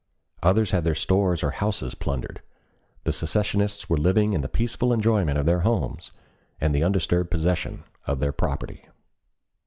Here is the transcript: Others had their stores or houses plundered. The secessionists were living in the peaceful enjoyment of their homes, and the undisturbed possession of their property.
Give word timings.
Others 0.41 0.71
had 0.71 0.83
their 0.83 0.95
stores 0.95 1.43
or 1.43 1.51
houses 1.51 1.93
plundered. 1.93 2.41
The 3.03 3.13
secessionists 3.13 3.87
were 3.87 3.99
living 3.99 4.33
in 4.33 4.41
the 4.41 4.49
peaceful 4.49 4.91
enjoyment 4.93 5.37
of 5.37 5.45
their 5.45 5.59
homes, 5.59 6.11
and 6.59 6.73
the 6.73 6.81
undisturbed 6.83 7.29
possession 7.29 7.83
of 8.07 8.17
their 8.19 8.31
property. 8.31 8.87